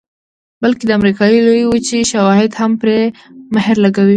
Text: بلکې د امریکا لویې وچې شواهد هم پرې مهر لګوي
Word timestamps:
بلکې 0.61 0.83
د 0.85 0.91
امریکا 0.99 1.23
لویې 1.45 1.65
وچې 1.67 2.01
شواهد 2.11 2.51
هم 2.59 2.71
پرې 2.81 2.99
مهر 3.53 3.75
لګوي 3.85 4.09